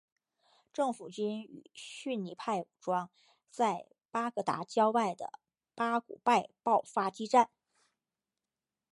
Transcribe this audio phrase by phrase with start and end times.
[0.73, 3.11] 政府军与逊尼派武装
[3.51, 5.31] 在巴格达郊外的
[5.75, 7.51] 巴古拜爆发激战。